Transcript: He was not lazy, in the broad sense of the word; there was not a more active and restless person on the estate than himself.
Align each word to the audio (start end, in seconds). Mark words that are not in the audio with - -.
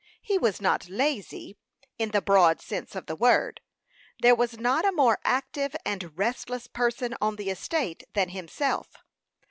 He 0.23 0.39
was 0.39 0.59
not 0.59 0.89
lazy, 0.89 1.59
in 1.99 2.09
the 2.09 2.23
broad 2.23 2.59
sense 2.59 2.95
of 2.95 3.05
the 3.05 3.15
word; 3.15 3.61
there 4.19 4.33
was 4.33 4.57
not 4.57 4.83
a 4.83 4.91
more 4.91 5.19
active 5.23 5.75
and 5.85 6.17
restless 6.17 6.65
person 6.65 7.13
on 7.21 7.35
the 7.35 7.51
estate 7.51 8.05
than 8.13 8.29
himself. 8.29 8.95